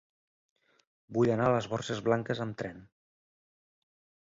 [1.17, 2.83] Vull anar a les Borges Blanques amb tren.